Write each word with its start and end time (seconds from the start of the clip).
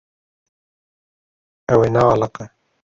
Ew 1.73 1.79
ê 1.85 1.89
nealiqe. 1.93 2.45